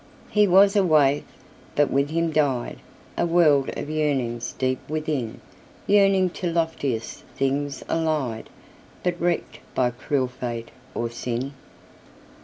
[0.31, 1.23] He was a waif,
[1.75, 2.77] but with him diedA
[3.27, 8.49] world of yearnings deep within—Yearning to loftiest things allied,
[9.03, 11.53] But wrecked by cruel fate, or sin.